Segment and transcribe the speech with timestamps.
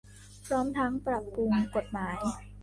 [0.45, 2.19] พร้อมทั้งปรับปรุงกฎหมาย